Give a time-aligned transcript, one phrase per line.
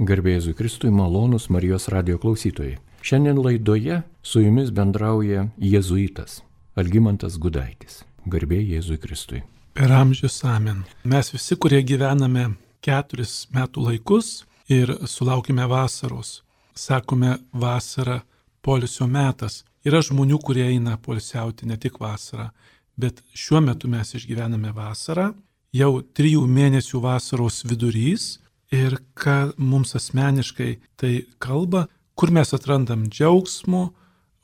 [0.00, 2.78] Garbėjai Kristui malonus Marijos radio klausytojai.
[3.04, 6.40] Šiandien laidoje su jumis bendrauja jėzuitas
[6.80, 8.00] Algymantas Gudaitis.
[8.24, 9.42] Garbėjai Jėzui Kristui.
[9.76, 10.86] Per amžius amen.
[11.04, 16.40] Mes visi, kurie gyvename keturis metų laikus ir sulaukime vasaros,
[16.74, 18.22] sakome vasara
[18.64, 19.62] polisio metas.
[19.84, 22.48] Yra žmonių, kurie eina polisiauti ne tik vasarą,
[22.96, 25.34] bet šiuo metu mes išgyvename vasarą,
[25.72, 28.38] jau trijų mėnesių vasaros vidurys
[28.72, 33.90] ir ką mums asmeniškai tai kalba, kur mes atrandam džiaugsmo,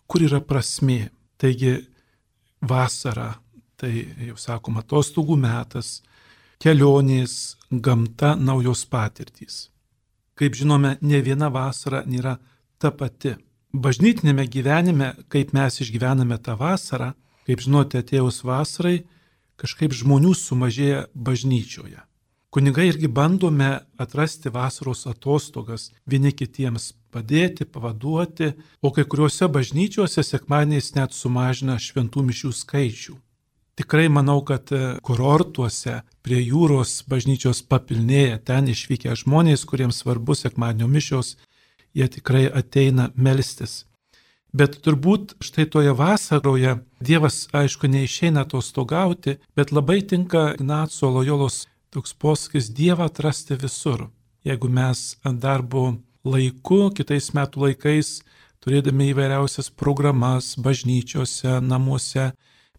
[0.09, 1.09] kur yra prasmė.
[1.39, 1.77] Taigi
[2.61, 3.37] vasara,
[3.79, 3.93] tai
[4.27, 6.01] jau sakom, atostogų metas,
[6.63, 9.69] kelionės, gamta, naujos patirtys.
[10.39, 12.37] Kaip žinome, ne viena vasara nėra
[12.79, 13.37] ta pati.
[13.75, 17.13] Bažnytinėme gyvenime, kaip mes išgyvename tą vasarą,
[17.47, 19.03] kaip žinote, atėjus vasarai,
[19.59, 22.08] kažkaip žmonių sumažėja bažnyčioje.
[22.51, 30.95] Kunigai irgi bandome atrasti vasaros atostogas, vieni kitiems padėti, pavaduoti, o kai kuriuose bažnyčiose sekmaniais
[30.97, 33.19] net sumažina šventų mišių skaičių.
[33.79, 34.73] Tikrai manau, kad
[35.05, 41.37] kurortuose prie jūros bažnyčios papilnėja, ten išvykę žmonės, kuriems svarbu sekmadienio mišios,
[41.93, 43.85] jie tikrai ateina melstis.
[44.57, 52.15] Bet turbūt štai toje vasaroje Dievas, aišku, neišeina atostogauti, bet labai tinka Ignaco Lojolos toks
[52.15, 54.09] posakis Dievą atrasti visur.
[54.45, 58.21] Jeigu mes darbo laiku, kitais metų laikais,
[58.65, 62.33] turėdami įvairiausias programas bažnyčiose, namuose,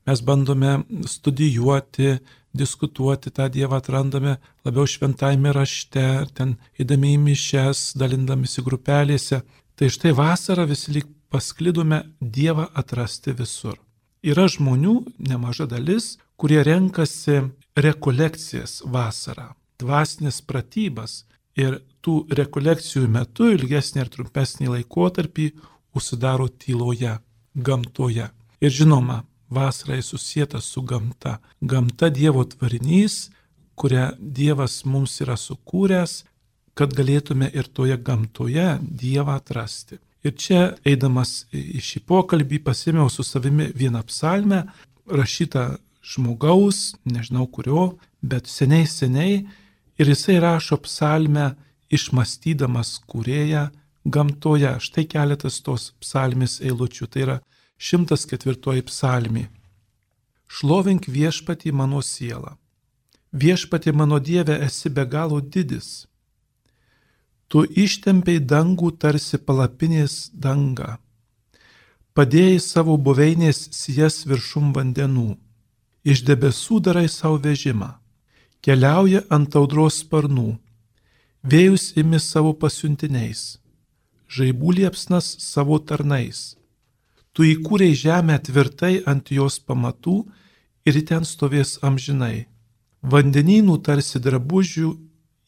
[0.07, 2.17] mes bandome studijuoti,
[2.53, 9.43] diskutuoti tą Dievą atrandame labiau šventajame rašte, ten įdami į mišes, dalindamisi grupelėse.
[9.77, 13.77] Tai štai vasarą visi lyg pasklidome Dievą atrasti visur.
[14.25, 14.95] Yra žmonių,
[15.29, 17.41] nemaža dalis, kurie renkasi
[17.75, 21.23] rekolekcijas vasarą, dvasinės pratybas
[21.59, 25.49] ir tų rekolekcijų metu ilgesnį ar trumpesnį laikotarpį
[25.95, 27.17] užsidaro tyloje,
[27.55, 28.29] gamtoje.
[28.63, 31.39] Ir žinoma, vasara susijęta su gamta.
[31.61, 33.29] Gamta Dievo tvarinys,
[33.75, 36.23] kurią Dievas mums yra sukūręs,
[36.73, 39.99] kad galėtume ir toje gamtoje Dievą atrasti.
[40.23, 44.65] Ir čia, eidamas į šį pokalbį, pasimiau su savimi vieną psalmę,
[45.07, 49.47] rašytą žmogaus, nežinau kurio, bet seniai seniai
[49.99, 51.55] ir jisai rašo psalmę
[51.91, 53.69] išmastydamas kūrėją
[54.05, 54.75] gamtoje.
[54.79, 57.37] Štai keletas tos psalmės eilučių, tai yra
[57.79, 59.49] 104 psalmė.
[60.49, 62.55] Šlovink viešpatį mano sielą.
[63.31, 66.07] Viešpatį mano Dieve esi be galo didis.
[67.49, 70.97] Tu ištempiai dangų tarsi palapinės danga.
[72.17, 75.37] Padėjai savo buveinės sijas viršum vandenų
[76.11, 77.93] iš debesų darai savo vežimą,
[78.65, 80.57] keliauja ant audros sparnų,
[81.43, 83.59] vėjus imi savo pasiuntiniais,
[84.27, 86.55] žaibų liepsnas savo tarnais.
[87.33, 90.23] Tu įkūrei žemę tvirtai ant jos pamatų
[90.89, 92.47] ir ten stovės amžinai.
[92.99, 94.89] Vandenynų tarsi drabužių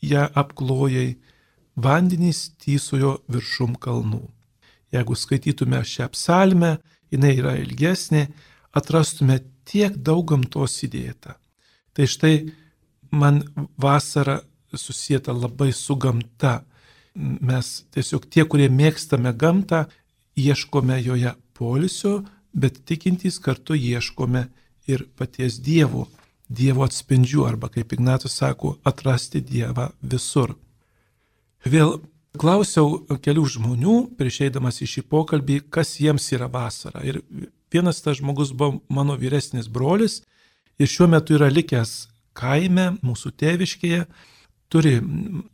[0.07, 1.17] ją apklojai,
[1.75, 4.23] vandenys tysojo viršum kalnų.
[4.91, 6.77] Jeigu skaitytume šią psalmę,
[7.11, 8.27] jinai yra ilgesnė,
[8.71, 11.37] atrastume tiek daug gamtos įdėta.
[11.93, 12.35] Tai štai
[13.11, 13.41] man
[13.77, 14.41] vasara
[14.73, 16.61] susijęta labai su gamta.
[17.15, 19.85] Mes tiesiog tie, kurie mėgstame gamtą,
[20.39, 22.21] ieškome joje polisio,
[22.53, 24.45] bet tikintys kartu ieškome
[24.87, 26.07] ir paties Dievo,
[26.47, 30.55] Dievo atspindžių, arba kaip Ignatas sako, atrasti Dievą visur.
[31.67, 31.99] Vėl
[32.39, 37.03] klausiau kelių žmonių, prieš eidamas į šį pokalbį, kas jiems yra vasara.
[37.03, 37.21] Ir
[37.71, 40.21] Vienas tas žmogus buvo mano vyresnis brolis
[40.79, 44.05] ir šiuo metu yra likęs kaime, mūsų tėviškėje,
[44.71, 44.97] turi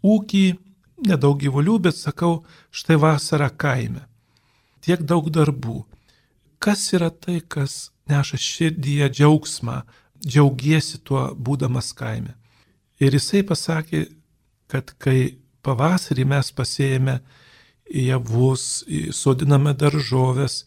[0.05, 0.45] ūkį,
[1.07, 4.05] nedaug gyvulių, bet sakau, štai vasara kaime.
[4.81, 5.83] Tiek daug darbų.
[6.63, 9.81] Kas yra tai, kas neša širdyje džiaugsmą,
[10.25, 12.33] džiaugiesi tuo būdamas kaime.
[13.01, 14.07] Ir jisai pasakė,
[14.71, 17.19] kad kai pavasarį mes pasėjame
[17.93, 18.83] javus,
[19.13, 20.63] sodiname daržovės,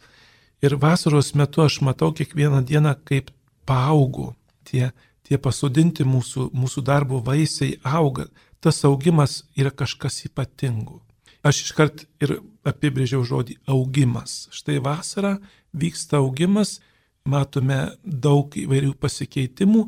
[0.61, 3.31] Ir vasaros metu aš matau kiekvieną dieną, kaip
[3.65, 4.35] paaugo
[4.69, 4.91] tie,
[5.25, 8.29] tie pasodinti mūsų, mūsų darbo vaisiai auga.
[8.61, 11.01] Tas augimas yra kažkas ypatingų.
[11.41, 12.37] Aš iškart ir
[12.69, 14.51] apibrėžiau žodį augimas.
[14.53, 15.39] Štai vasarą
[15.73, 16.81] vyksta augimas,
[17.25, 19.87] matome daug įvairių pasikeitimų.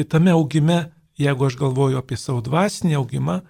[0.00, 0.86] Ir tame augime,
[1.20, 3.42] jeigu aš galvoju apie savo dvasinį augimą,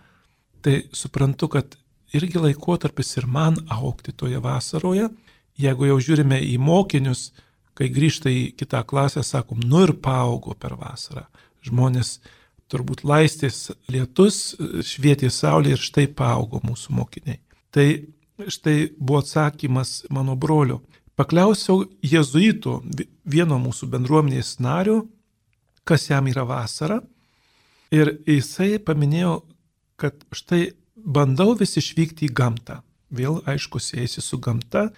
[0.67, 1.79] tai suprantu, kad
[2.11, 5.13] irgi laikotarpis ir man aukti toje vasaroje
[5.61, 7.31] jeigu jau žiūrime į mokinius,
[7.77, 11.27] kai grįžta į kitą klasę, sakom, nu ir paaugo per vasarą.
[11.65, 12.19] Žmonės
[12.71, 14.55] turbūt laistės lietus,
[14.87, 17.41] švietė saulė ir štai paaugo mūsų mokiniai.
[17.75, 17.87] Tai
[18.51, 20.81] štai buvo atsakymas mano brolio.
[21.19, 22.81] Paklausiau jezuito,
[23.29, 25.03] vieno mūsų bendruomenės nario,
[25.85, 27.01] kas jam yra vasara.
[27.93, 29.41] Ir jisai paminėjo,
[30.01, 32.81] kad štai bandau vis išvykti į gamtą.
[33.11, 34.89] Vėl, aišku, siejasi su gamta.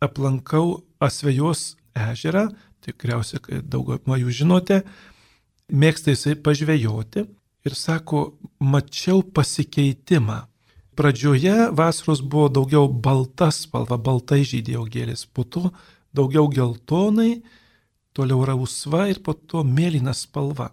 [0.00, 2.48] Aplankau Asvejos ežerą,
[2.84, 4.82] tikriausiai, daugumą jūs žinote,
[5.68, 7.24] mėgsta jisai pažvejoti
[7.66, 10.44] ir sako, mačiau pasikeitimą.
[10.98, 15.68] Pradžioje vasaros buvo daugiau balta spalva, baltai žydėjo gėlės, po to
[16.14, 17.44] daugiau geltonai,
[18.16, 20.72] toliau rausva ir po to mėlyna spalva.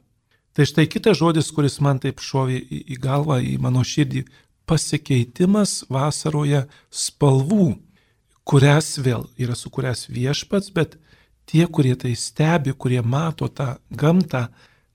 [0.56, 2.58] Tai štai kitas žodis, kuris man taip šovė
[2.96, 4.24] į galvą, į mano širdį-
[4.70, 7.76] pasikeitimas vasaroje spalvų,
[8.46, 10.96] kurias vėl yra sukūręs viešpats, bet
[11.50, 14.48] tie, kurie tai stebi, kurie mato tą gamtą,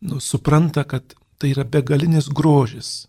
[0.06, 3.08] nu, supranta, kad tai yra begalinis grožis.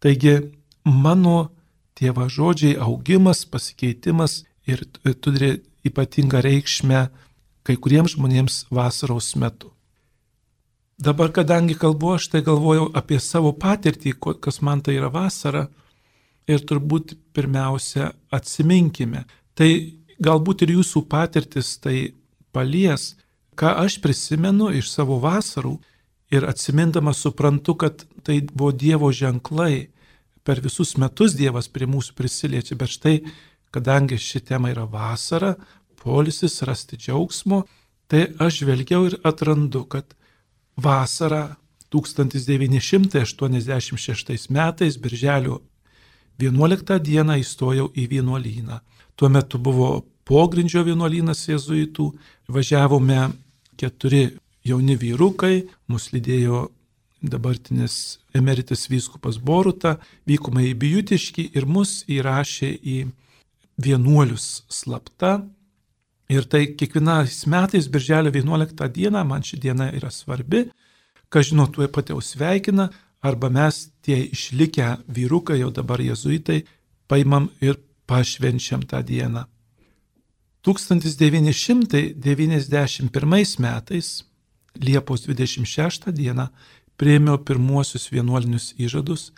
[0.00, 0.52] Taigi
[0.84, 1.50] mano
[1.98, 4.86] tėva žodžiai augimas, pasikeitimas ir
[5.20, 7.02] turi ypatingą reikšmę
[7.66, 9.70] kai kuriems žmonėms vasaros metu.
[11.00, 14.14] Dabar, kadangi kalbu, aš tai galvojau apie savo patirtį,
[14.44, 15.68] kas man tai yra vasara
[16.48, 19.24] ir turbūt pirmiausia atsiminkime.
[19.60, 19.68] Tai
[20.24, 22.16] galbūt ir jūsų patirtis tai
[22.48, 23.20] palies,
[23.60, 25.76] ką aš prisimenu iš savo vasarų
[26.32, 29.92] ir atsimindamas suprantu, kad tai buvo Dievo ženklai.
[30.40, 33.20] Per visus metus Dievas prie mūsų prisiliečia, bet štai,
[33.68, 35.60] kadangi ši tema yra vasara,
[36.00, 37.68] polisis, rasti džiaugsmo,
[38.08, 40.16] tai aš žvelgiau ir atrandu, kad
[40.80, 41.60] vasarą
[41.92, 45.60] 1986 metais, birželio
[46.40, 48.80] 11 dieną įstojau į vienuolyną.
[49.20, 49.88] Tuo metu buvo
[50.24, 52.06] pogrindžio vienuolynas jėzuitų,
[52.48, 53.26] važiavome
[53.76, 54.22] keturi
[54.64, 56.70] jauni vyrukai, mus lydėjo
[57.20, 62.96] dabartinis emeritas vyskupas Boruta, vykome į Bijutiškį ir mus įrašė į
[63.84, 65.42] vienuolius slapta.
[66.32, 70.70] Ir tai kiekvienais metais, birželio 11 dieną, man ši diena yra svarbi,
[71.28, 72.88] ką žinau, tuo pat jau sveikina,
[73.20, 76.62] arba mes tie išlikę vyrukai, jau dabar jezuitai,
[77.04, 77.76] paimam ir
[78.10, 79.42] pašvenčiam tą dieną.
[80.62, 84.08] 1991 metais,
[84.86, 86.46] Liepos 26 dieną,
[87.00, 89.30] prieimiau pirmuosius vienuolinius įžadus,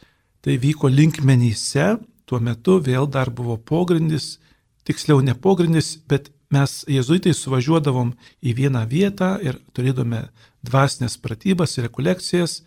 [0.42, 1.96] tai vyko linkmenyse,
[2.26, 4.38] tuo metu vėl dar buvo pogrindis,
[4.84, 8.12] tiksliau ne pogrindis, bet mes jezuitai suvažiuodavom
[8.44, 10.26] į vieną vietą ir turėdome
[10.66, 12.60] dvasinės pratybas ir rekolekcijas.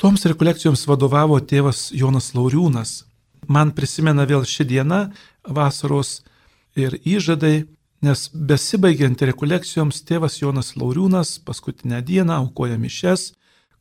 [0.00, 3.02] Toms rekolekcijoms vadovavo tėvas Jonas Lauriūnas.
[3.48, 5.00] Man prisimena vėl ši diena,
[5.44, 6.22] vasaros
[6.76, 7.66] ir įžadai,
[8.04, 13.32] nes besibaigiant rekolekcijoms tėvas Jonas Lauriūnas paskutinę dieną aukoja mišes,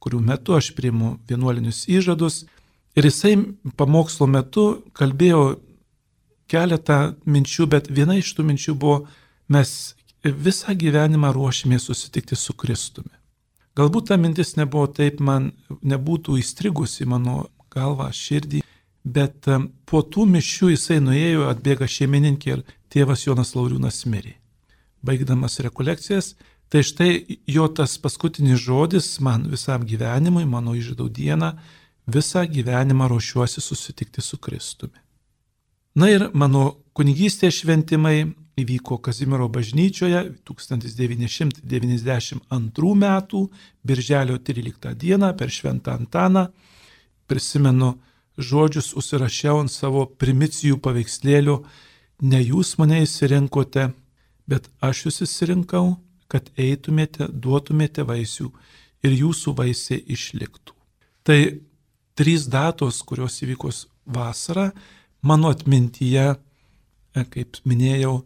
[0.03, 2.43] kurių metu aš priimu vienuolinius įžadus.
[2.95, 3.35] Ir jisai
[3.79, 5.57] pamokslo metu kalbėjo
[6.51, 9.03] keletą minčių, bet viena iš tų minčių buvo,
[9.49, 13.11] mes visą gyvenimą ruošimės susitikti su Kristumi.
[13.73, 15.51] Galbūt ta mintis nebuvo taip, man
[15.81, 18.61] nebūtų įstrigusi mano galvą, širdį,
[19.03, 19.49] bet
[19.85, 22.63] po tų mišių jisai nuėjo, atbėga šeimininkė ir
[22.93, 24.37] tėvas Jonas Lauriūnas mirė.
[25.03, 26.33] Baigdamas rekolekcijas,
[26.71, 31.51] tai štai jo tas paskutinis žodis man visam gyvenimui, mano išžadau dieną,
[32.07, 34.99] visą gyvenimą ruošiuosi susitikti su Kristumi.
[35.95, 43.49] Na ir mano kunigystės šventimai įvyko Kazimiero bažnyčioje 1992 metų,
[43.85, 46.47] birželio 13 dieną per Šventą Antaną.
[47.27, 47.97] Prisimenu
[48.37, 51.57] žodžius užsirašiau ant savo primicijų paveikslėlių,
[52.23, 53.91] ne jūs mane įsirinkote,
[54.49, 55.97] bet aš jūs įsirinkau,
[56.31, 58.49] kad eitumėte, duotumėte vaisių
[59.05, 60.73] ir jūsų vaisiai išliktų.
[61.23, 61.39] Tai
[62.17, 64.71] trys datos, kurios įvykos vasarą
[65.21, 66.33] mano atmintyje,
[67.13, 68.23] kaip minėjau,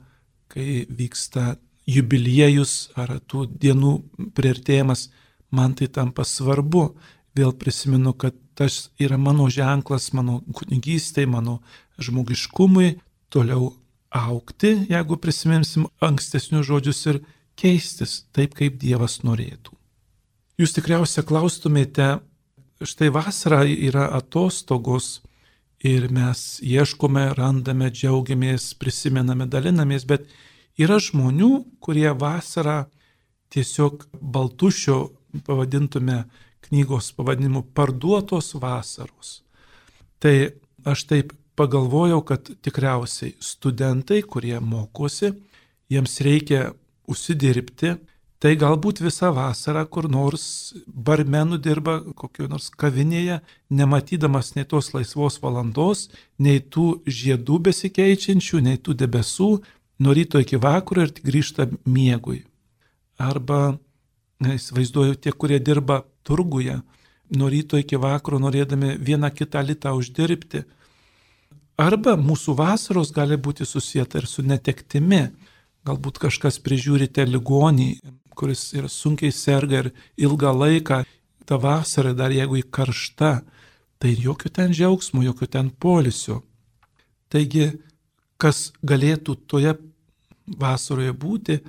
[0.48, 3.94] kai vyksta jubiliejus ar tų dienų
[4.36, 5.10] prieartėjimas,
[5.52, 6.90] man tai tampa svarbu.
[7.38, 11.60] Vėl prisimenu, kad tas yra mano ženklas, mano kunigystėje, mano
[12.02, 12.96] žmogiškumui,
[13.34, 13.72] toliau
[14.10, 17.22] aukti, jeigu prisiminsim ankstesnius žodžius ir
[17.60, 19.76] keistis taip, kaip Dievas norėtų.
[20.58, 22.18] Jūs tikriausiai klaustumėte,
[22.82, 25.20] štai vasara yra atostogos,
[25.84, 30.26] ir mes ieškome, randame, džiaugiamės, prisimename, dalinamės, bet
[30.80, 32.86] yra žmonių, kurie vasarą
[33.54, 34.98] tiesiog baltušio
[35.46, 36.24] pavadintume
[36.68, 39.42] knygos pavadinimu parduotos vasaros.
[40.20, 40.36] Tai
[40.88, 45.34] aš taip pagalvojau, kad tikriausiai studentai, kurie mokosi,
[45.90, 46.70] jiems reikia
[47.10, 47.96] užsidirbti,
[48.38, 50.44] Tai galbūt visą vasarą kur nors
[50.86, 53.40] barmenų dirba kokioje nors kavinėje,
[53.74, 56.04] nematydamas nei tos laisvos valandos,
[56.38, 59.50] nei tų žiedų besikeičiančių, nei tų debesų,
[60.06, 62.44] nuo ryto iki vakaro ir grįžta miegui.
[63.18, 63.80] Arba,
[64.46, 66.78] įsivaizduoju, tie, kurie dirba turguje,
[67.36, 70.64] nuo ryto iki vakaro norėdami vieną kitą litą uždirbti.
[71.78, 75.28] Arba mūsų vasaros gali būti susijęta ir su netektimi.
[75.88, 77.92] Galbūt kažkas prižiūrite ligonį,
[78.36, 81.04] kuris ir sunkiai serga ir ilgą laiką,
[81.48, 83.32] ta vasara dar jeigu į karštą,
[84.02, 86.42] tai jokių ten džiaugsmų, jokių ten polisio.
[87.32, 87.72] Taigi,
[88.42, 89.78] kas galėtų toje
[90.48, 91.60] vasaroje būti,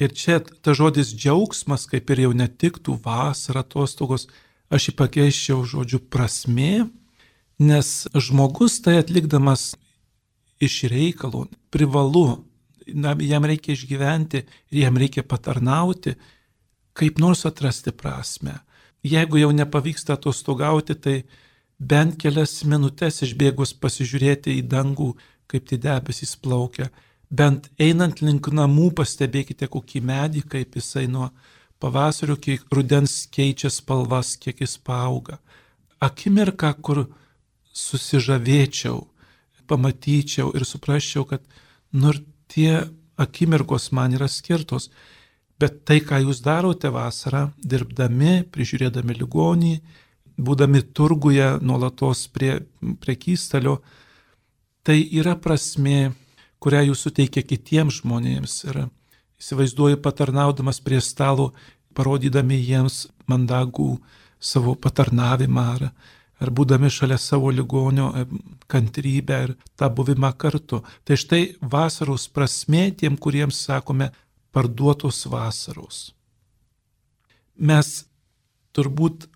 [0.00, 4.28] ir čia ta žodis džiaugsmas, kaip ir jau netiktų vasara, atostogos,
[4.72, 6.88] aš jį pakeiščiau žodžiu prasmė,
[7.58, 9.74] nes žmogus tai atlikdamas
[10.60, 12.44] iš reikalo privalu
[12.86, 16.14] na, jam reikia išgyventi ir jam reikia patarnauti,
[16.96, 18.60] kaip nors atrasti prasme.
[19.06, 21.16] Jeigu jau nepavyksta atostogauti, tai
[21.78, 25.12] bent kelias minutės išbėgus pasižiūrėti į dangų,
[25.46, 26.90] kaip tie debesys plaukia.
[27.30, 31.30] Bent einant link namų pastebėkite kokį medį, kaip jisai nuo
[31.82, 35.40] pavasario iki rudens keičia spalvas, kiek jis paauga.
[36.00, 37.06] Akimirka, kur
[37.74, 39.02] susižavėčiau,
[39.66, 41.42] pamatyčiau ir suprasčiau, kad
[41.92, 42.86] nu ir tie
[43.18, 44.90] akimirkos man yra skirtos.
[45.58, 49.74] Bet tai, ką jūs darote vasarą, dirbdami, prižiūrėdami ligonį,
[50.36, 52.58] būdami turguje nuolatos prie
[53.00, 53.78] prekystalio,
[54.84, 56.12] tai yra prasme,
[56.62, 58.58] kurią jūs suteikia kitiems žmonėms.
[58.70, 58.82] Ir
[59.40, 61.52] įsivaizduoju patarnaudamas prie stalo,
[61.96, 63.96] parodydami jiems mandagų
[64.40, 65.86] savo patarnavimą ar,
[66.40, 68.26] ar būdami šalia savo ligonio e,
[68.70, 70.82] kantrybę ir tą buvimą kartu.
[71.04, 74.10] Tai štai vasaros prasme tiem, kuriems sakome
[74.52, 76.10] parduotos vasaros.
[77.56, 78.04] Mes
[78.76, 79.26] turbūt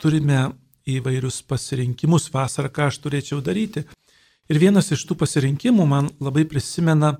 [0.00, 0.48] turime
[0.88, 3.84] įvairius pasirinkimus vasarą, ką aš turėčiau daryti.
[4.48, 7.16] Ir vienas iš tų pasirinkimų man labai prisimena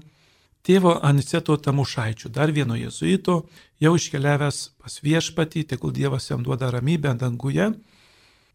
[0.65, 3.43] tėvo Aniceto Tamušaičio, dar vieno jezuito,
[3.81, 7.73] jau iškeliavęs pas viešpatį, tegul Dievas jam duoda ramybę danguje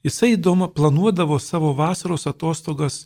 [0.04, 3.06] Jisai įdomu planuodavo savo vasaros atostogas,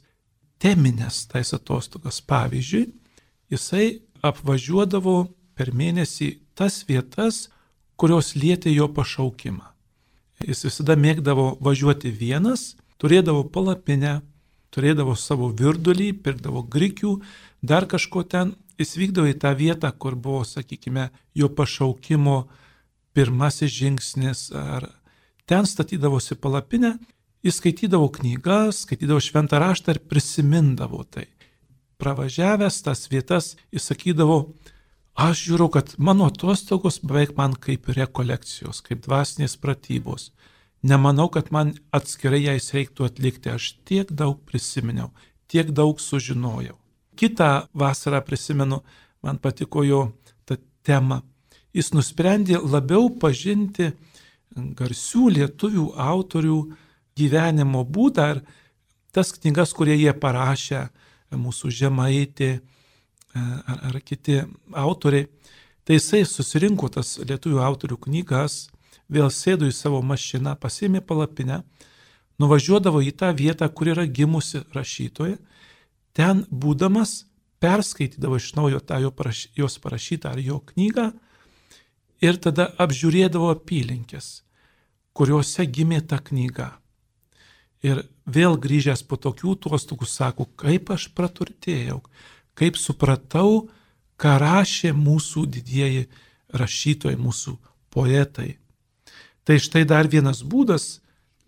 [0.58, 2.18] teminės tais atostogas.
[2.26, 2.88] Pavyzdžiui,
[3.54, 5.18] jisai apvažiuodavo
[5.54, 7.52] per mėnesį tas vietas,
[8.02, 9.70] kurios lietė jo pašaukimą.
[10.50, 14.22] Jis visada mėgdavo važiuoti vienas, turėdavo palapinę,
[14.74, 17.18] turėdavo savo virdulį, pirkdavo grikių,
[17.62, 22.38] dar kažko ten, jis vykdavo į tą vietą, kur buvo, sakykime, jo pašaukimo
[23.18, 24.92] pirmasis žingsnis ar
[25.50, 26.98] ten statydavosi palapinę,
[27.46, 31.28] jis skaitydavo knygas, skaitydavo šventą raštą ir prisimindavo tai.
[31.98, 34.38] Pravažiavęs tas vietas, jis sakydavo,
[35.18, 40.30] aš žiūriu, kad mano atostogos beveik man kaip rekolekcijos, kaip dvasinės pratybos.
[40.88, 45.10] Nemanau, kad man atskirai jais reiktų atlikti, aš tiek daug prisiminiau,
[45.52, 46.78] tiek daug sužinojau.
[47.18, 48.84] Kita vasarą prisimenu,
[49.26, 50.02] man patiko jo
[50.46, 51.24] ta tema.
[51.76, 53.90] Jis nusprendė labiau pažinti
[54.56, 56.60] garsių lietuvių autorių
[57.18, 58.42] gyvenimo būdą ir
[59.12, 60.88] tas knygas, kurie jie parašė,
[61.34, 62.60] mūsų žemaitė e,
[63.36, 64.40] ar, ar kiti
[64.72, 65.28] autoriai.
[65.88, 68.68] Tai jisai susirinko tas lietuvių autorių knygas,
[69.10, 71.62] vėl sėdo į savo mašiną, pasėmė palapinę,
[72.42, 75.38] nuvažiuodavo į tą vietą, kur yra gimusi rašytoja,
[76.18, 77.24] ten būdamas
[77.64, 81.12] perskaitydavo iš naujo tą jo paraš, jos parašytą ar jo knygą
[82.22, 84.36] ir tada apžiūrėdavo apylinkės
[85.18, 86.76] kuriuose gimė ta knyga.
[87.86, 92.02] Ir vėl grįžęs po tokių tuostokų sako, kaip aš praturtėjau,
[92.58, 93.68] kaip supratau,
[94.18, 96.08] ką rašė mūsų didieji
[96.62, 97.56] rašytojai, mūsų
[97.94, 98.58] poetai.
[99.48, 100.98] Tai štai dar vienas būdas,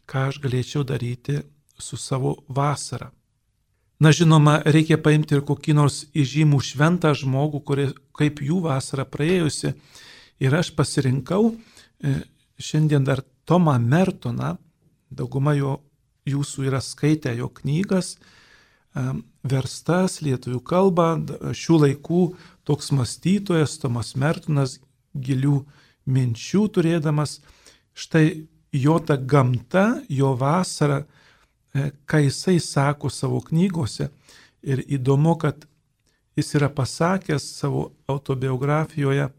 [0.08, 1.41] ką aš galėčiau daryti
[1.75, 3.10] su savo vasara.
[4.00, 9.74] Na žinoma, reikia paimti ir kokį nors įžymų šventą žmogų, kuri, kaip jų vasara praėjusi.
[10.39, 12.15] Ir aš pasirinkau e,
[12.56, 14.56] šiandien dar Tomą Mertoną,
[15.12, 15.82] dauguma jo
[16.29, 18.15] jūsų yra skaitę jo knygas,
[19.44, 21.12] verstas lietuvių kalba,
[21.51, 22.24] šių laikų
[22.68, 24.79] toks mąstytojas Tomas Mertonas,
[25.13, 25.63] gilių
[26.10, 27.39] minčių turėdamas,
[28.00, 31.03] štai jo ta gamta, jo vasara,
[31.74, 34.10] e, ką jisai sako savo knygose.
[34.63, 35.68] Ir įdomu, kad
[36.39, 39.29] jis yra pasakęs savo autobiografijoje,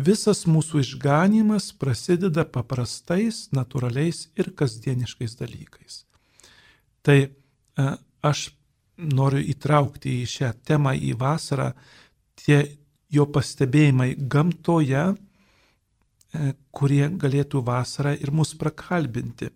[0.00, 6.04] Visas mūsų išganimas prasideda paprastais, natūraliais ir kasdieniškais dalykais.
[7.04, 7.30] Tai e,
[8.24, 8.48] aš
[8.96, 11.72] noriu įtraukti į šią temą į vasarą
[12.40, 12.78] tie
[13.12, 15.12] jo pastebėjimai gamtoje,
[16.72, 19.50] kurie galėtų vasarą ir mus prakalbinti.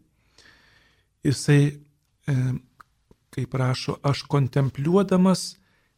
[1.25, 2.35] Jisai, e,
[3.33, 5.57] kaip rašo, aš kontempliuodamas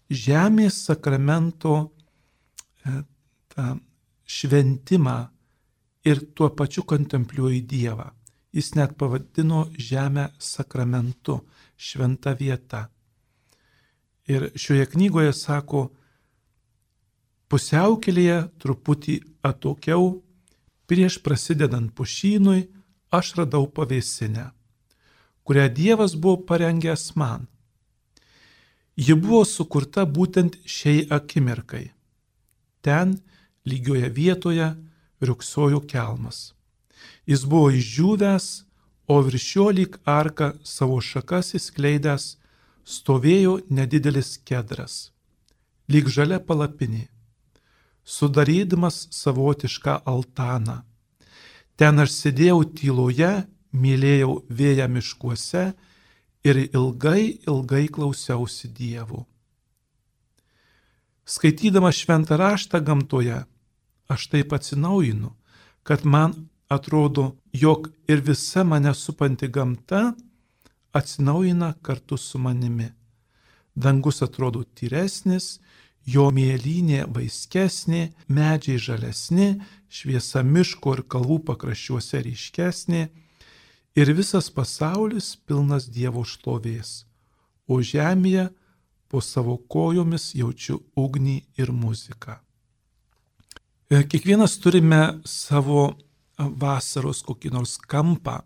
[0.08, 3.02] žemės sakramento e,
[3.52, 3.66] tą
[4.28, 5.18] šventimą
[6.08, 8.08] ir tuo pačiu kontempliuoju Dievą.
[8.54, 11.42] Jis net pavadino žemę sakramentu,
[11.76, 12.86] šventa vieta.
[14.28, 15.88] Ir šioje knygoje sako,
[17.48, 20.22] pusiaukelėje truputį atokiau,
[20.88, 22.66] prieš prasidedant pušynui,
[23.12, 24.50] aš radau pavėsinę,
[25.44, 27.46] kurią Dievas buvo parengęs man.
[28.98, 31.92] Ji buvo sukurta būtent šiai akimirkai.
[32.82, 33.18] Ten,
[33.68, 34.72] lygioje vietoje,
[35.20, 36.54] riuksojo kelmas.
[37.28, 38.46] Jis buvo išdžiūvęs,
[39.08, 42.26] o virš jo lyg arka savo šakas įskleidęs
[42.88, 45.12] stovėjo nedidelis kedras,
[45.88, 47.06] lyg žalia palapinė,
[48.08, 50.80] sudarydamas savotišką altaną.
[51.76, 53.32] Ten aš sėdėjau tyloje,
[53.76, 55.64] mylėjau vėją miškuose
[56.48, 59.20] ir ilgai, ilgai klausiausi Dievų.
[61.28, 63.42] Skaitydama šventą raštą gamtoje,
[64.08, 65.34] aš taip atsinaujinu,
[65.84, 66.32] kad man
[66.72, 70.14] atrodo, jog ir visa mane supanti gamta
[70.96, 72.88] atsinaujina kartu su manimi.
[73.74, 75.58] Dangus atrodo tyresnis,
[76.08, 79.48] jo mėlynė vaiskesnė, medžiai žalesni,
[79.88, 83.02] šviesa miško ir kalvų pakraščiuose ryškesnė
[83.98, 87.04] ir visas pasaulis pilnas Dievo šlovės,
[87.68, 88.48] o žemėje
[89.08, 92.38] po savo kojomis jaučiu ugnį ir muziką.
[93.88, 95.96] E, kiekvienas turime savo
[96.38, 98.42] vasaros kokį nors kampą,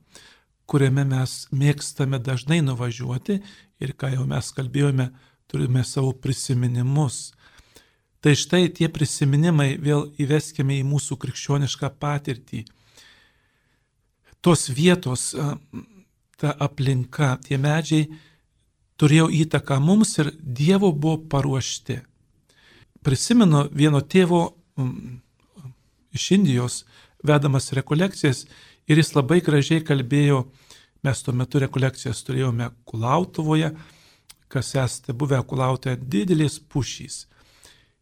[0.70, 3.40] kuriame mes mėgstame dažnai nuvažiuoti
[3.82, 5.10] ir ką jau mes kalbėjome,
[5.50, 7.32] turime savo prisiminimus.
[8.22, 12.60] Tai štai tie prisiminimai vėl įveskime į mūsų krikščionišką patirtį.
[14.42, 15.32] Tos vietos,
[16.38, 18.06] ta aplinka, tie medžiai
[18.98, 21.98] turėjo įtaką mums ir Dievo buvo paruošti.
[23.02, 24.44] Prisimenu vieno tėvo
[26.14, 26.84] iš Indijos
[27.26, 28.44] vedamas rekolekcijas
[28.86, 30.44] ir jis labai gražiai kalbėjo,
[31.02, 33.72] mes tuo metu rekolekcijas turėjome Kulautuvoje,
[34.46, 37.24] kas esate buvę Kulautoje, didelės pušys.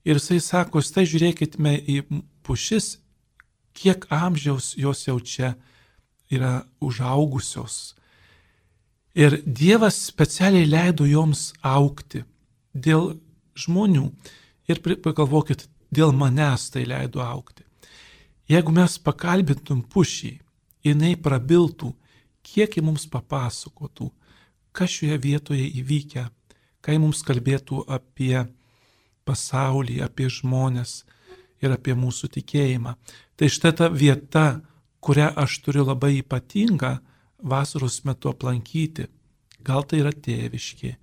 [0.05, 1.97] Ir jisai sako, štai žiūrėkime į
[2.47, 2.99] pušis,
[3.77, 5.55] kiek amžiaus jos jau čia
[6.33, 7.95] yra užaugusios.
[9.15, 12.23] Ir Dievas specialiai leido joms aukti
[12.73, 13.19] dėl
[13.59, 14.07] žmonių.
[14.71, 17.67] Ir pagalvokit, dėl manęs tai leido aukti.
[18.51, 20.33] Jeigu mes pakalbintum pušį,
[20.87, 21.93] jinai prabiltų,
[22.47, 24.09] kiek ji mums papasakotų,
[24.73, 26.25] kas šioje vietoje įvykę,
[26.81, 28.47] kai mums kalbėtų apie
[29.29, 31.05] pasaulį, apie žmonės
[31.61, 32.97] ir apie mūsų tikėjimą.
[33.37, 34.61] Tai štai ta vieta,
[35.01, 36.99] kurią aš turiu labai ypatingą
[37.41, 39.09] vasaros metu aplankyti.
[39.65, 40.95] Gal tai yra tėviški,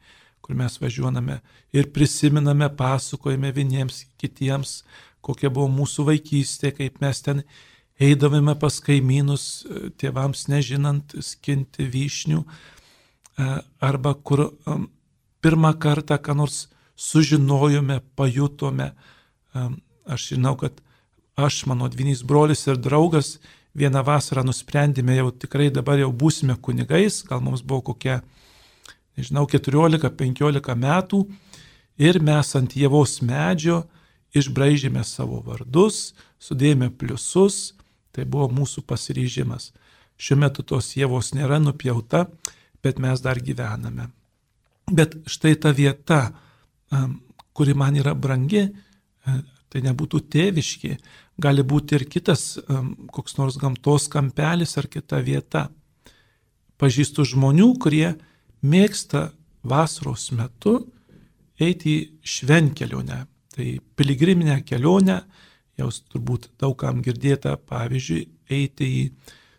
[0.42, 1.40] kur mes važiuojame
[1.78, 4.82] ir prisiminame, pasakojame vieniems kitiems,
[5.22, 7.44] kokia buvo mūsų vaikystė, kaip mes ten
[8.02, 9.66] eidavome pas kaimynus,
[9.98, 13.50] tėvams nežinant, skinti vyšnių, e,
[13.82, 14.48] arba kur
[15.42, 18.92] pirmą kartą ką nors sužinojome, pajutome.
[20.06, 20.82] Aš žinau, kad
[21.38, 23.38] aš, mano dvinys brolis ir draugas
[23.78, 28.20] vieną vasarą nusprendėme jau tikrai dabar jau būsime kunigais, gal mums buvo kokie,
[29.18, 31.22] nežinau, 14-15 metų
[32.02, 33.84] ir mes ant Jėvos medžio
[34.38, 37.76] išbraižėme savo vardus, sudėjome pliusus,
[38.12, 39.72] tai buvo mūsų pasiryžimas.
[40.18, 42.26] Šiuo metu tos jėvos nėra nupjauta,
[42.82, 44.10] bet mes dar gyvename.
[44.90, 46.32] Bet štai ta vieta,
[47.54, 50.94] kuri man yra brangi, e, tai nebūtų tėviški,
[51.44, 52.58] gali būti ir kitas
[53.14, 55.68] koks nors gamtos kampelis ar kita vieta.
[56.80, 58.14] Pažįstu žmonių, kurie
[58.64, 59.32] mėgsta
[59.68, 60.80] vasaros metu
[61.60, 63.26] eiti į švenkelionę,
[63.58, 65.16] Tai piligriminę kelionę,
[65.82, 69.00] jau turbūt daugam girdėta, pavyzdžiui, eiti į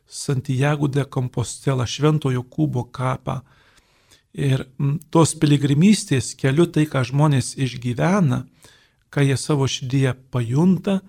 [0.07, 3.41] Santiago de Compostela Šventojo Kubo kapą.
[4.37, 4.67] Ir
[5.11, 8.45] tos piligrimystės keliu tai, ką žmonės išgyvena,
[9.09, 11.01] ką jie savo širdyje pajunta,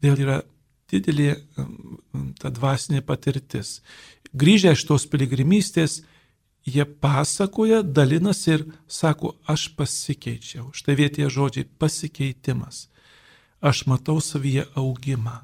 [0.00, 0.38] vėl yra
[0.90, 1.34] didelė
[2.40, 3.80] ta dvasinė patirtis.
[4.34, 6.00] Grįžę iš tos piligrimystės,
[6.66, 10.70] jie pasakoja, dalinasi ir sako, aš pasikeičiau.
[10.76, 12.88] Štai vietie žodžiai pasikeitimas.
[13.60, 15.40] Aš matau savyje augimą.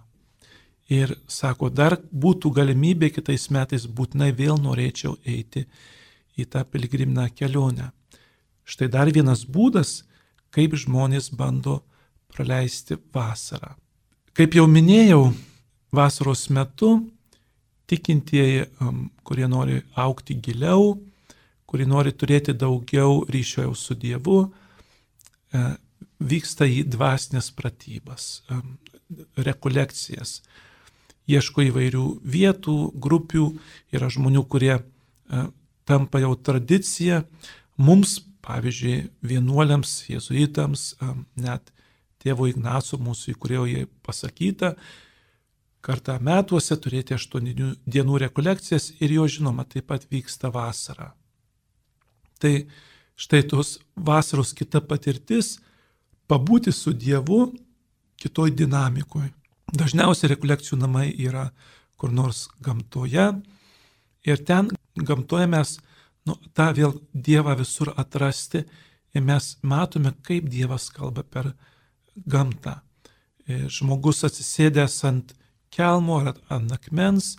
[0.89, 5.67] Ir sako, dar būtų galimybė kitais metais būtinai vėl norėčiau eiti
[6.37, 7.91] į tą piligriminę kelionę.
[8.67, 10.05] Štai dar vienas būdas,
[10.51, 11.81] kaip žmonės bando
[12.33, 13.75] praleisti vasarą.
[14.37, 15.31] Kaip jau minėjau,
[15.97, 16.99] vasaros metu
[17.87, 18.67] tikintieji,
[19.25, 20.97] kurie nori aukti giliau,
[21.67, 25.63] kurie nori turėti daugiau ryšio su Dievu, e,
[26.21, 28.43] vyksta į dvasinės pratybas,
[29.37, 30.41] rekolekcijas.
[31.27, 33.47] Ieško įvairių vietų, grupių,
[33.95, 35.47] yra žmonių, kurie e,
[35.87, 37.23] tampa jau tradicija.
[37.77, 40.95] Mums, pavyzdžiui, vienuoliams, jezuitams,
[41.41, 41.73] net
[42.23, 44.75] tėvo Ignaco mūsų įkurėjoje pasakyta,
[45.87, 51.13] kartą metuose turėti aštuonių dienų rekolekcijas ir jo žinoma taip pat vyksta vasara.
[52.43, 52.55] Tai
[53.17, 55.59] štai tos vasaros kita patirtis-
[56.31, 57.55] pabūti su Dievu
[58.19, 59.31] kitoj dinamikoje.
[59.73, 61.51] Dažniausiai rekolekcijų namai yra
[61.97, 63.43] kur nors gamtoje
[64.25, 65.77] ir ten gamtoje mes
[66.27, 68.65] nu, tą vėl Dievą visur atrasti
[69.15, 71.53] ir mes matome, kaip Dievas kalba per
[72.17, 72.81] gamtą.
[73.47, 75.35] Žmogus atsisėdęs ant
[75.71, 77.37] kelmo ar ant akmens,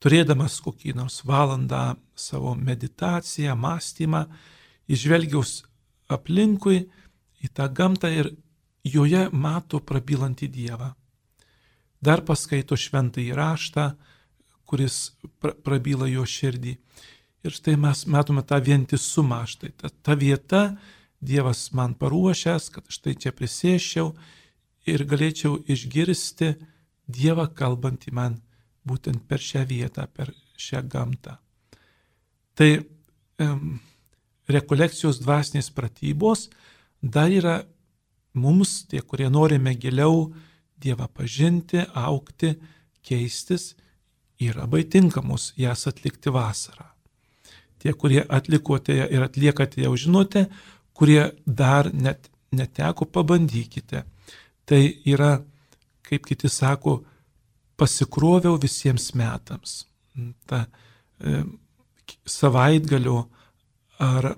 [0.00, 4.24] turėdamas kokį nors valandą savo meditaciją, mąstymą,
[4.88, 5.64] išvelgiaus
[6.12, 6.84] aplinkui
[7.42, 8.30] į tą gamtą ir
[8.86, 10.92] joje mato prabylantį Dievą.
[12.00, 13.90] Dar paskaito šventą įraštą,
[14.66, 16.76] kuris prabyla jo širdį.
[17.46, 20.68] Ir štai mes matome tą vientisumą, štai ta, ta vieta,
[21.26, 24.10] Dievas man paruošęs, kad štai čia prisėščiau
[24.92, 26.52] ir galėčiau išgirsti
[27.06, 28.36] Dievą kalbantį man
[28.86, 31.38] būtent per šią vietą, per šią gamtą.
[32.56, 32.68] Tai
[33.42, 33.78] um,
[34.50, 36.48] rekolekcijos dvasinės pratybos
[37.00, 37.60] dar yra
[38.36, 40.32] mums, tie, kurie norime giliau
[40.76, 42.52] Dievą pažinti, aukti,
[43.06, 43.74] keistis,
[44.40, 46.88] yra labai tinkamos jas atlikti vasarą.
[47.78, 50.46] Tie, kurie atlikote ir atliekate, jau žinote,
[50.96, 54.04] kurie dar net neteko, pabandykite.
[54.66, 55.36] Tai yra,
[56.06, 57.02] kaip kiti sako,
[57.76, 59.84] pasikroviau visiems metams.
[60.48, 60.64] Ta
[61.20, 61.42] e,
[62.26, 63.26] savaitgalio
[64.00, 64.34] ar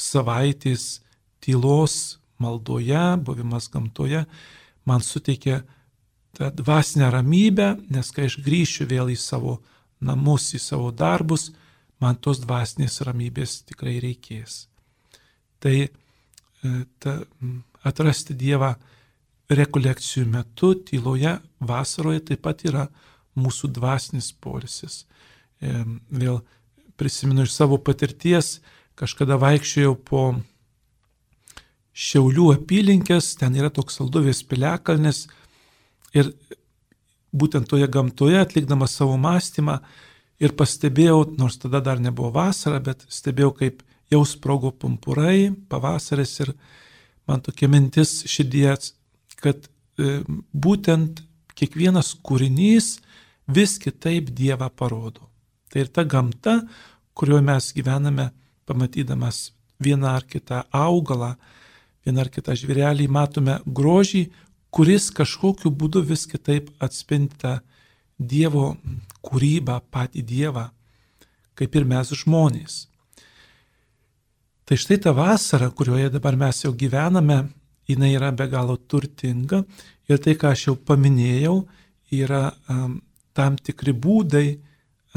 [0.00, 1.02] savaitės
[1.44, 4.24] tylos maldoje, buvimas gamtoje
[4.88, 5.60] man suteikia
[6.40, 9.58] tą dvasinę ramybę, nes kai aš grįšiu vėl į savo
[10.00, 11.50] namus, į savo darbus,
[12.00, 14.62] man tos dvasinės ramybės tikrai reikės.
[15.60, 15.90] Tai e,
[16.96, 17.18] ta,
[17.84, 18.72] atrasti Dievą
[19.52, 22.86] rekolekcijų metu, tyloje, vasaroje taip pat yra
[23.36, 25.02] mūsų dvasinis polisis.
[25.60, 26.40] E, vėl
[26.96, 28.62] prisimenu iš savo patirties,
[28.96, 30.24] kažkada vaikščiojau po
[32.00, 35.26] Šiaulių apylinkės, ten yra toks salduvės piliakalnis
[36.16, 36.32] ir
[37.32, 39.78] būtent toje gamtoje atlikdamas savo mąstymą
[40.40, 46.54] ir pastebėjau, nors tada dar nebuvo vasara, bet stebėjau, kaip jau sprogo pumpurai, pavasaris ir
[47.28, 48.72] man tokia mintis širdie,
[49.40, 49.68] kad
[50.00, 50.20] e,
[50.52, 51.22] būtent
[51.54, 52.96] kiekvienas kūrinys
[53.50, 55.28] vis kitaip Dievą parodo.
[55.70, 56.60] Tai ir ta gamta,
[57.14, 58.30] kurioje mes gyvename,
[58.66, 59.50] pamatydamas
[59.82, 61.34] vieną ar kitą augalą,
[62.06, 64.24] vieną ar kitą žvėrelį, matome grožį,
[64.70, 67.60] kuris kažkokiu būdu vis kitaip atspinta
[68.20, 68.74] Dievo
[69.24, 70.66] kūrybą, patį Dievą,
[71.56, 72.74] kaip ir mes žmonės.
[74.68, 77.40] Tai štai ta vasara, kurioje dabar mes jau gyvename,
[77.88, 79.64] jinai yra be galo turtinga
[80.06, 81.56] ir tai, ką aš jau paminėjau,
[82.14, 83.00] yra um,
[83.34, 84.46] tam tikri būdai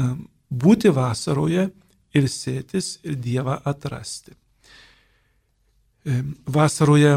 [0.00, 1.68] um, būti vasaroje
[2.14, 4.34] ir sėtis ir Dievą atrasti.
[6.04, 7.14] Vasaroje,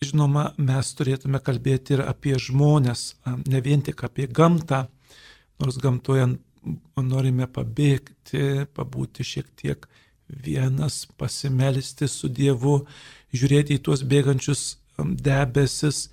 [0.00, 3.00] žinoma, mes turėtume kalbėti ir apie žmonės,
[3.52, 4.86] ne vien tik apie gamtą,
[5.60, 6.24] nors gamtoje
[6.96, 9.84] norime pabėgti, pabūti šiek tiek
[10.46, 12.78] vienas, pasimelisti su Dievu,
[13.36, 14.64] žiūrėti į tuos bėgančius
[14.96, 16.06] debesis,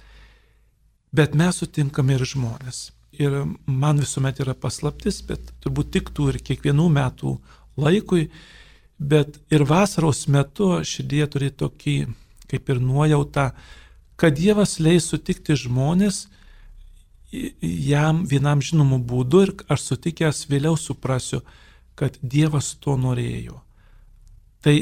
[1.15, 2.89] bet mes sutinkame ir žmonės.
[3.15, 3.39] Ir
[3.71, 7.38] man visuomet yra paslaptis, bet turbūt tiktų ir kiekvienų metų
[7.80, 8.28] laikui,
[9.00, 12.00] bet ir vasaros metu širdie turi tokį
[12.48, 13.52] kaip ir nuojautą,
[14.18, 16.26] kad Dievas leis sutikti žmonės
[17.62, 21.42] jam vienam žinomu būdu ir aš sutikęs vėliau suprasiu,
[21.96, 23.62] kad Dievas to norėjo.
[24.64, 24.76] Tai,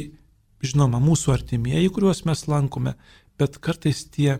[0.64, 2.96] žinoma, mūsų artimieji, kuriuos mes lankome,
[3.40, 4.38] bet kartais tie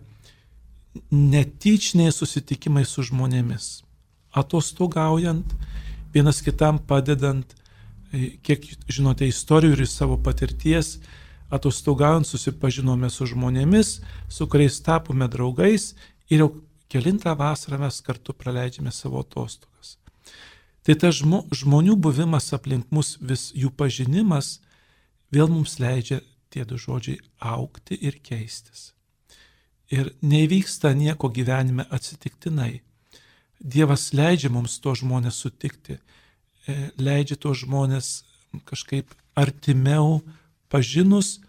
[1.12, 3.84] netyčiniai susitikimai su žmonėmis.
[4.36, 5.48] Atostogaujant,
[6.14, 7.48] vienas kitam padedant,
[8.46, 10.98] kiek žinote istorijų ir iš savo patirties,
[11.54, 15.94] atostogaujant susipažinome su žmonėmis, su kuriais tapome draugais
[16.30, 16.50] ir jau
[16.90, 19.98] kilintą vasarą mes kartu praleidžiame savo atostogas.
[20.86, 24.60] Tai tas žmonių buvimas aplink mus, vis jų pažinimas,
[25.34, 26.22] vėl mums leidžia
[26.54, 28.94] tie du žodžiai aukti ir keistis.
[29.90, 32.82] Ir nevyksta nieko gyvenime atsitiktinai.
[33.60, 35.98] Dievas leidžia mums to žmonės sutikti,
[36.68, 38.24] e, leidžia to žmonės
[38.70, 40.22] kažkaip artimiau
[40.76, 41.40] pažinus,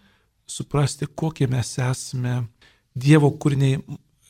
[0.47, 2.39] suprasti, kokie mes esame
[2.97, 3.77] Dievo kūriniai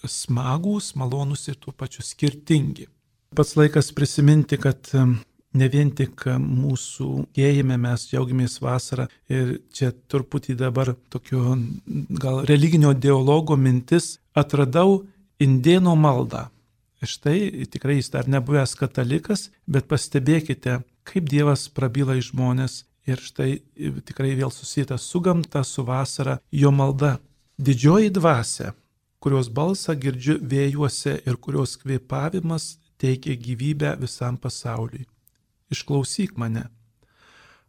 [0.03, 2.89] smagūs, malonūs ir tuo pačiu skirtingi.
[3.37, 4.89] Pats laikas prisiminti, kad
[5.57, 11.55] ne vien tik mūsų gėjime mes džiaugiamės vasarą ir čia truputį dabar tokio
[12.21, 15.05] gal religinio dialogo mintis atradau
[15.39, 16.47] indėno maldą.
[16.97, 23.51] Štai tikrai jis dar nebuvęs katalikas, bet pastebėkite, kaip Dievas prabyla į žmonės ir štai
[24.07, 27.17] tikrai vėl susijęta su gamta, su vasara, jo malda.
[27.57, 28.73] Didžioji dvasia,
[29.19, 35.07] kurios balsą girdžiu vėjuose ir kurios kvėpavimas teikia gyvybę visam pasauliui
[35.69, 36.67] išklausyk mane.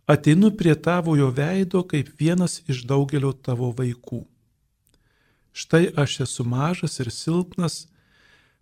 [0.07, 4.25] Ateinu prie tavojo veido kaip vienas iš daugelio tavo vaikų.
[5.53, 7.89] Štai aš esu mažas ir silpnas,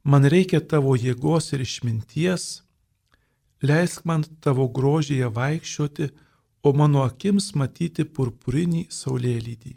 [0.02, 2.62] man reikia tavo jėgos ir išminties,
[3.62, 6.10] leisk man tavo grožėje vaikščioti,
[6.66, 9.74] o mano akims matyti purpurinį saulėlydį.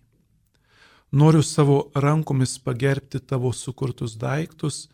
[1.19, 4.87] Noriu savo rankomis pagerbti tavo sukurtus daiktus,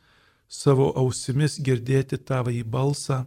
[0.48, 3.26] savo ausimis girdėti tavo į balsą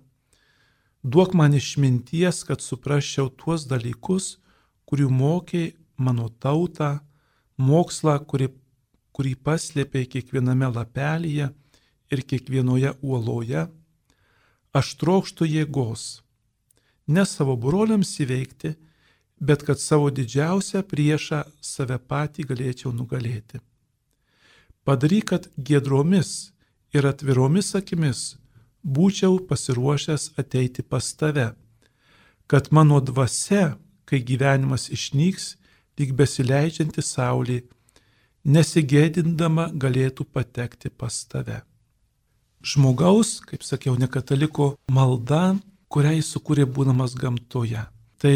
[1.03, 4.39] Duok man išminties, kad suprasčiau tuos dalykus,
[4.89, 6.99] kurių mokiai mano tautą,
[7.57, 8.49] mokslą, kurį,
[9.15, 11.49] kurį paslėpė kiekviename lapelyje
[12.11, 13.69] ir kiekvienoje uoloje.
[14.75, 16.25] Aš trokštų jėgos,
[17.09, 18.75] ne savo broliams įveikti,
[19.41, 23.61] bet kad savo didžiausią priešą save patį galėčiau nugalėti.
[24.85, 26.53] Padaryk, kad gedromis
[26.95, 28.37] ir atviromis akimis
[28.85, 31.53] būčiau pasiruošęs ateiti pas tave,
[32.47, 33.77] kad mano dvasia,
[34.09, 35.57] kai gyvenimas išnyks,
[35.99, 37.63] lyg besileidžianti saulė,
[38.45, 41.61] nesigėdindama galėtų patekti pas tave.
[42.65, 45.59] Žmogaus, kaip sakiau, nekataliko malda,
[45.93, 47.85] kurią jis sukūrė būdamas gamtoje.
[48.19, 48.35] Tai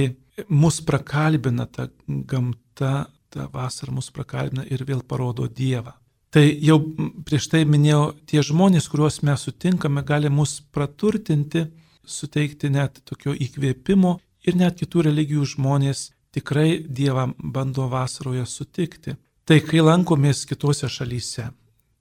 [0.48, 2.92] mus prakalbina ta gamta,
[3.30, 5.94] ta vasara mus prakalbina ir vėl parodo Dievą.
[6.32, 6.78] Tai jau
[7.26, 11.66] prieš tai minėjau, tie žmonės, kuriuos mes sutinkame, gali mus praturtinti,
[12.08, 14.16] suteikti net tokio įkvėpimo
[14.48, 19.18] ir net kitų religijų žmonės tikrai Dievą bando vasaroje sutikti.
[19.44, 21.50] Tai kai lankomės kitose šalyse,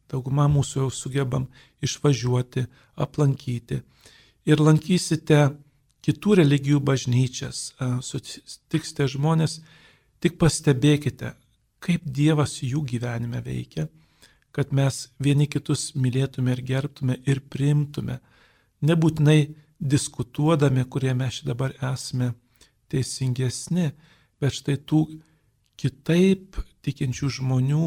[0.07, 1.49] dauguma mūsų jau sugebam
[1.83, 3.81] išvažiuoti, aplankyti
[4.45, 5.51] ir lankysite
[6.01, 9.60] kitų religijų bažnyčias, sutiksite žmonės,
[10.21, 11.36] tik pastebėkite,
[11.82, 13.88] kaip Dievas jų gyvenime veikia
[14.51, 18.19] kad mes vieni kitus mylėtume ir gerbtume ir priimtume,
[18.84, 19.39] nebūtinai
[19.80, 22.34] diskutuodami, kurie mes dabar esame
[22.91, 23.91] teisingesni,
[24.41, 25.06] bet štai tų
[25.80, 27.86] kitaip tikinčių žmonių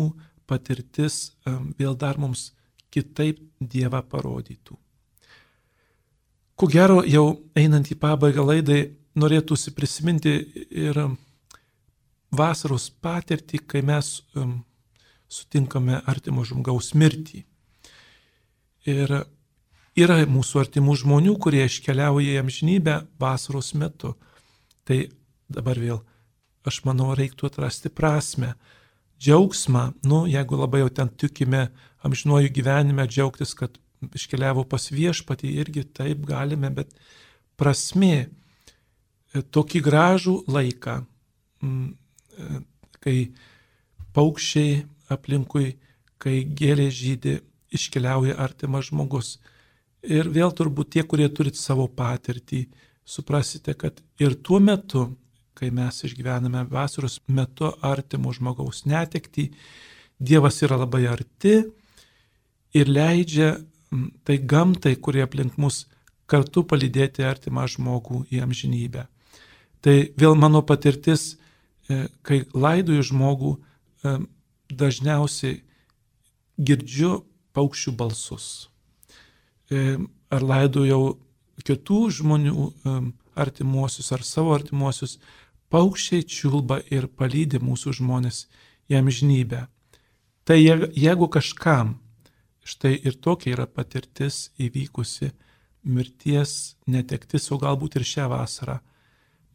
[0.49, 1.35] patirtis
[1.79, 2.53] vėl dar mums
[2.95, 4.79] kitaip Dievą parodytų.
[6.55, 8.83] Ko gero, jau einant į pabaigą laidai,
[9.19, 10.35] norėtųsi prisiminti
[10.71, 10.99] ir
[12.35, 14.21] vasaros patirtį, kai mes
[15.31, 17.43] sutinkame artimo žmogaus mirtį.
[18.87, 19.15] Ir
[19.99, 24.15] yra mūsų artimų žmonių, kurie iškeliauja į amžinybę vasaros metu.
[24.85, 24.99] Tai
[25.51, 26.03] dabar vėl,
[26.67, 28.55] aš manau, reiktų atrasti prasme,
[29.19, 31.69] džiaugsmą, nu, jeigu labai jau ten tikime
[32.05, 33.79] amžinuoju gyvenime, džiaugtis, kad
[34.15, 36.93] iškeliavo pas viešpatį, irgi taip galime, bet
[37.61, 38.29] prasme,
[39.35, 40.99] tokį gražų laiką,
[43.05, 43.17] kai
[44.15, 45.75] paukščiai aplinkui,
[46.23, 47.41] kai gėlė žydė,
[47.75, 49.39] iškeliauja artimas žmogus.
[50.05, 52.67] Ir vėl turbūt tie, kurie turit savo patirtį,
[53.05, 55.09] suprasite, kad ir tuo metu,
[55.55, 59.51] kai mes išgyvename vasaros metu artimo žmogaus netekti,
[60.25, 61.57] Dievas yra labai arti
[62.75, 63.57] ir leidžia
[64.25, 65.85] tai gamtai, kurie aplink mus
[66.31, 69.07] kartu palydėti artimą žmogų į amžinybę.
[69.85, 71.35] Tai vėl mano patirtis,
[71.89, 74.17] e, kai laidoju žmogų, e,
[74.73, 75.61] dažniausiai
[76.59, 78.71] girdžiu paukščių balsus.
[79.71, 79.99] E,
[80.31, 81.19] ar laidojau
[81.65, 82.73] kitų žmonių
[83.37, 85.19] artimuosius ar savo artimuosius,
[85.71, 88.47] paukščiai čiulba ir palydė mūsų žmonės
[88.91, 89.67] į amžinybę.
[90.45, 91.95] Tai jeigu kažkam,
[92.65, 95.31] štai ir tokia yra patirtis įvykusi,
[95.85, 98.79] mirties netektis, o galbūt ir šią vasarą,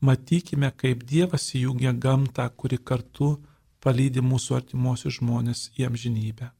[0.05, 3.37] matykime, kaip Dievas įjungia gamtą, kuri kartu
[3.83, 6.51] palydi mūsų artimuosius žmonės į amžinybę.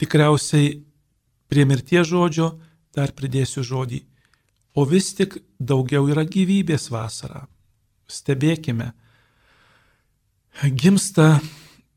[0.00, 0.78] Tikriausiai
[1.50, 2.54] prie mirties žodžio
[2.96, 4.00] dar pridėsiu žodį,
[4.74, 7.44] o vis tik daugiau yra gyvybės vasara.
[8.10, 8.90] Stebėkime,
[10.74, 11.40] gimsta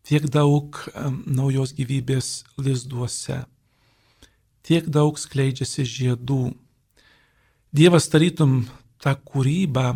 [0.03, 0.77] tiek daug
[1.25, 3.43] naujos gyvybės lizduose,
[4.63, 6.53] tiek daug skleidžiasi žiedų.
[7.73, 8.63] Dievas tarytum
[9.01, 9.87] tą kūrybą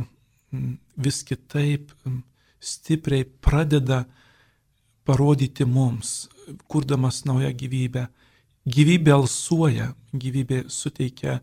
[0.98, 1.92] vis kitaip
[2.60, 4.06] stipriai pradeda
[5.08, 6.28] parodyti mums,
[6.68, 8.08] kurdamas naują gyvybę.
[8.68, 11.38] Gyvybė alsuoja, gyvybė suteikia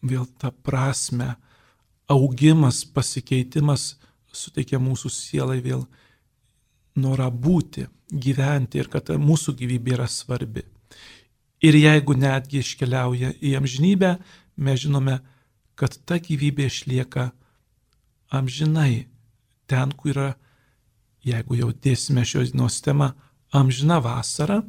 [0.00, 1.34] vėl tą prasme,
[2.08, 3.98] augimas, pasikeitimas
[4.32, 5.84] suteikia mūsų sielai vėl
[6.96, 10.64] norą būti, gyventi ir kad mūsų gyvybė yra svarbi.
[11.64, 14.16] Ir jeigu netgi iškeliauja į amžinybę,
[14.60, 15.18] mes žinome,
[15.78, 17.30] kad ta gyvybė išlieka
[18.34, 19.06] amžinai
[19.70, 20.28] ten, kur yra,
[21.24, 23.14] jeigu jau dėsime šios dienos temą,
[23.54, 24.60] amžina vasara,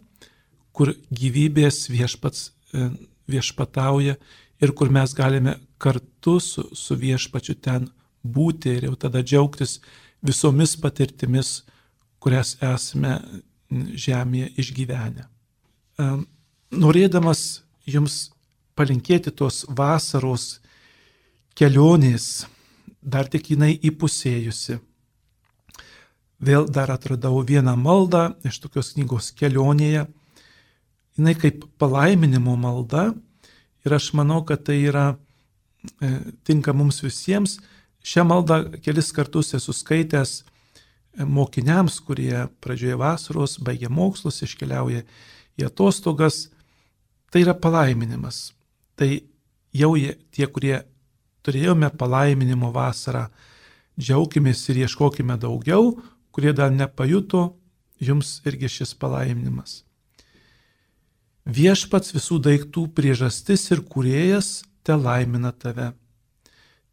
[0.76, 2.90] kur gyvybės viešpats e,
[3.32, 4.16] viešpatauja
[4.62, 7.90] ir kur mes galime kartu su, su viešpačiu ten
[8.24, 9.80] būti ir jau tada džiaugtis
[10.26, 11.64] visomis patirtimis,
[12.20, 13.18] kurias esame
[13.70, 15.28] žemėje išgyvenę.
[16.76, 18.30] Norėdamas jums
[18.76, 20.60] palinkėti tos vasaros
[21.56, 22.48] kelionės,
[23.02, 24.80] dar tik jinai įpusėjusi.
[26.46, 30.06] Vėl dar atradau vieną maldą iš tokios knygos kelionėje.
[31.16, 33.14] Jis kaip palaiminimo malda
[33.86, 35.14] ir aš manau, kad tai yra
[36.04, 36.10] e,
[36.44, 37.60] tinka mums visiems.
[38.04, 45.06] Šią maldą kelis kartus esu skaitęs e, mokiniams, kurie pradžioje vasaros baigia mokslus, iškeliauja
[45.56, 46.50] į atostogas.
[47.36, 48.54] Tai yra palaiminimas.
[48.96, 49.10] Tai
[49.76, 50.78] jau jie, tie, kurie
[51.44, 53.26] turėjome palaiminimo vasarą.
[54.00, 55.90] Džiaukimės ir ieškokime daugiau,
[56.32, 57.42] kurie dar nepajuto,
[58.00, 59.82] jums irgi šis palaiminimas.
[61.44, 65.90] Viešpats visų daiktų priežastis ir kuriejas te laimina tave.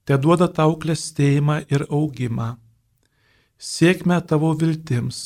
[0.03, 2.57] Te duoda tau klestėjimą ir augimą.
[3.63, 5.23] Sėkme tavo viltims,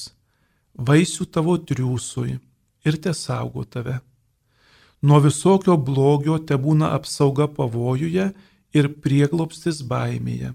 [0.77, 2.37] vaisių tavo triūsui
[2.85, 3.97] ir te saugo tave.
[5.03, 8.31] Nuo visokio blogio te būna apsauga pavojuje
[8.77, 10.55] ir prieglopstis baimėje.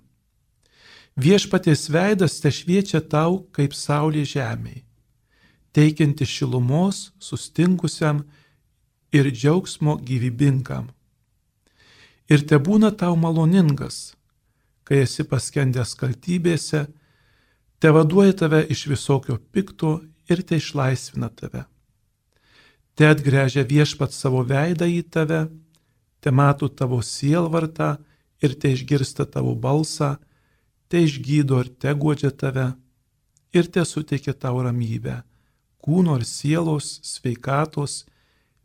[1.21, 4.85] Viešpatės veidas te šviečia tau kaip saulė žemėje,
[5.75, 8.23] teikianti šilumos sustingusiam
[9.11, 10.89] ir džiaugsmo gyvybingam.
[12.31, 14.15] Ir te būna tau maloningas,
[14.87, 16.85] kai esi paskendęs kaltybėse,
[17.79, 19.99] te vaduoja tave iš visokio pikto
[20.31, 21.65] ir te išlaisvina tave.
[23.01, 25.47] Te atgręžia viešpat savo veidą į tave,
[26.21, 27.95] te mato tavo sielvartą
[28.45, 30.19] ir te išgirsta tavo balsą,
[30.85, 32.67] te išgydo ir te godžia tave
[33.57, 35.15] ir te suteikia tau ramybę,
[35.81, 38.03] kūno ir sielos, sveikatos,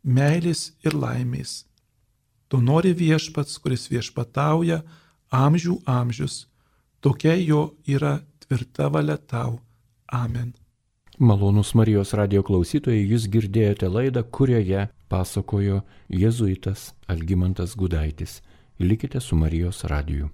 [0.05, 1.63] meilės ir laimės.
[2.45, 4.83] Tu nori viešpats, kuris viešpatauja
[5.33, 6.43] amžių amžius,
[7.01, 9.57] tokia jo yra tvirta valia tau.
[10.05, 10.53] Amen.
[11.19, 15.79] Malonus Marijos radio klausytojai, jūs girdėjote laidą, kurioje pasakojo
[16.13, 18.43] jėzuitas Algymantas Gudaitis.
[18.77, 20.29] Likite su Marijos radiju.